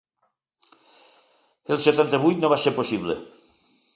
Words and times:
El 1.75 1.79
setanta-vuit 1.85 2.41
no 2.41 2.53
va 2.55 2.61
ser 2.65 2.75
possible. 2.81 3.21